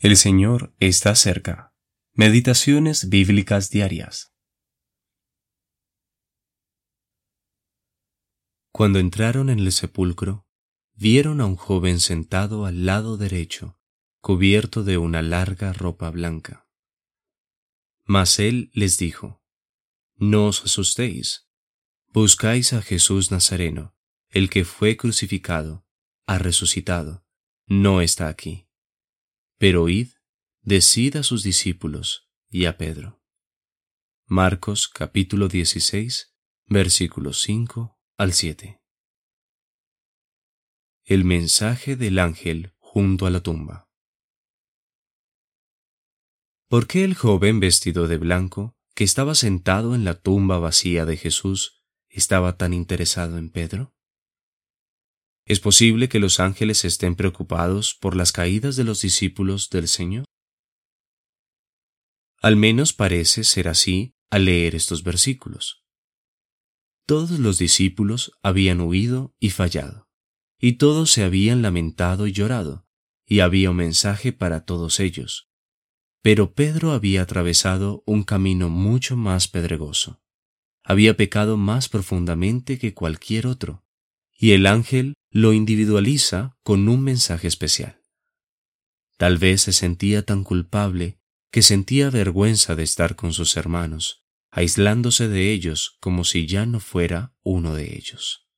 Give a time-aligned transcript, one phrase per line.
[0.00, 1.74] El Señor está cerca.
[2.12, 4.32] Meditaciones bíblicas diarias.
[8.70, 10.46] Cuando entraron en el sepulcro,
[10.94, 13.80] vieron a un joven sentado al lado derecho,
[14.20, 16.68] cubierto de una larga ropa blanca.
[18.04, 19.42] Mas él les dijo,
[20.14, 21.48] No os asustéis,
[22.06, 23.96] buscáis a Jesús Nazareno,
[24.28, 25.84] el que fue crucificado,
[26.24, 27.26] ha resucitado,
[27.66, 28.67] no está aquí
[29.58, 30.10] pero id,
[30.62, 33.20] decid a sus discípulos y a Pedro.
[34.24, 36.32] Marcos capítulo 16,
[36.66, 38.80] versículos 5 al 7.
[41.04, 43.88] El mensaje del ángel junto a la tumba.
[46.68, 51.16] ¿Por qué el joven vestido de blanco, que estaba sentado en la tumba vacía de
[51.16, 53.97] Jesús, estaba tan interesado en Pedro?
[55.48, 60.26] ¿Es posible que los ángeles estén preocupados por las caídas de los discípulos del Señor?
[62.42, 65.86] Al menos parece ser así al leer estos versículos.
[67.06, 70.06] Todos los discípulos habían huido y fallado,
[70.60, 72.86] y todos se habían lamentado y llorado,
[73.24, 75.48] y había un mensaje para todos ellos.
[76.20, 80.20] Pero Pedro había atravesado un camino mucho más pedregoso.
[80.84, 83.82] Había pecado más profundamente que cualquier otro,
[84.38, 88.02] y el ángel lo individualiza con un mensaje especial.
[89.16, 91.20] Tal vez se sentía tan culpable
[91.52, 96.80] que sentía vergüenza de estar con sus hermanos, aislándose de ellos como si ya no
[96.80, 98.48] fuera uno de ellos.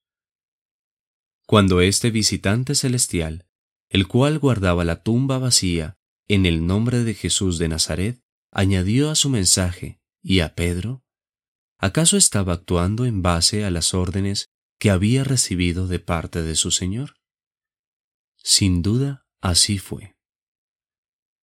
[1.47, 3.47] Cuando este visitante celestial,
[3.91, 8.23] el cual guardaba la tumba vacía en el nombre de Jesús de Nazaret,
[8.53, 11.05] añadió a su mensaje y a Pedro,
[11.77, 14.47] ¿acaso estaba actuando en base a las órdenes
[14.81, 17.17] que había recibido de parte de su Señor?
[18.37, 20.17] Sin duda, así fue.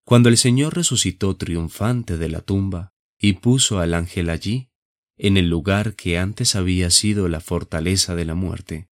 [0.03, 4.71] Cuando el Señor resucitó triunfante de la tumba y puso al ángel allí,
[5.17, 8.89] en el lugar que antes había sido la fortaleza de la muerte,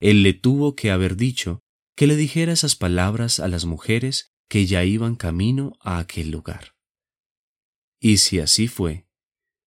[0.00, 1.60] Él le tuvo que haber dicho
[1.94, 6.74] que le dijera esas palabras a las mujeres que ya iban camino a aquel lugar.
[8.00, 9.06] Y si así fue,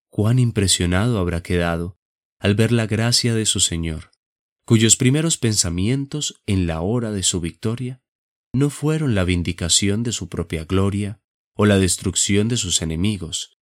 [0.09, 1.99] cuán impresionado habrá quedado
[2.39, 4.11] al ver la gracia de su Señor,
[4.69, 8.03] cuyos primeros pensamientos en la hora de su victoria
[8.53, 11.23] no fueron la vindicación de su propia gloria
[11.55, 13.57] o la destrucción de sus enemigos,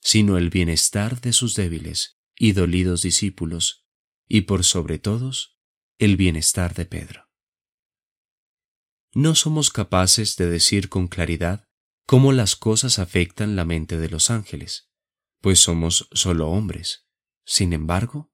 [0.00, 3.84] sino el bienestar de sus débiles y dolidos discípulos,
[4.26, 5.58] y por sobre todos,
[5.98, 7.28] el bienestar de Pedro.
[9.12, 11.68] No somos capaces de decir con claridad
[12.06, 14.88] cómo las cosas afectan la mente de los ángeles,
[15.42, 17.06] pues somos solo hombres
[17.44, 18.32] sin embargo,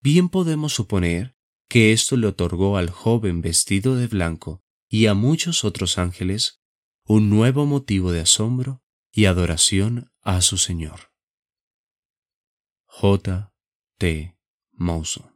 [0.00, 1.35] bien podemos suponer
[1.76, 6.62] que esto le otorgó al joven vestido de blanco y a muchos otros ángeles
[7.04, 8.82] un nuevo motivo de asombro
[9.12, 11.12] y adoración a su Señor.
[12.86, 13.52] J.
[13.98, 14.38] T.
[14.72, 15.35] Mauso